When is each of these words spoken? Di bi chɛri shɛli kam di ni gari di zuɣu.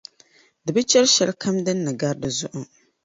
Di 0.65 0.71
bi 0.75 0.81
chɛri 0.89 1.07
shɛli 1.15 1.33
kam 1.41 1.55
di 1.65 1.73
ni 1.75 1.91
gari 1.99 2.19
di 2.21 2.29
zuɣu. 2.37 2.61